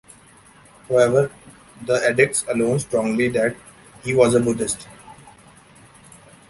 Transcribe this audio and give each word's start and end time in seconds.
However, 0.89 1.29
the 1.85 2.09
edicts 2.09 2.43
alone 2.49 2.79
strongly 2.79 3.29
that 3.29 3.55
he 4.03 4.15
was 4.15 4.33
a 4.33 4.39
Buddhist. 4.39 4.87